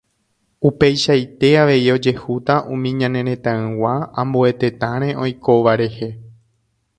[0.67, 3.93] Upeichaite avei ojehúta umi ñane retãygua
[4.23, 6.09] ambue tetãre oikóva rehe.